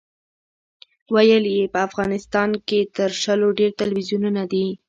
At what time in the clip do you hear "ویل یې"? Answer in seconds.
1.13-1.63